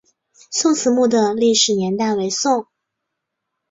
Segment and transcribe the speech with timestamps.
[0.49, 2.65] 宋慈墓的历史年代为宋。